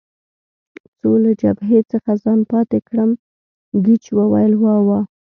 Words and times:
څو 0.97 1.11
له 1.23 1.31
جبهې 1.41 1.79
څخه 1.91 2.11
ځان 2.23 2.39
پاتې 2.51 2.77
کړم، 2.87 3.09
ګېج 3.85 4.03
وویل: 4.17 4.53
وا 4.63 4.75
وا. 4.87 4.99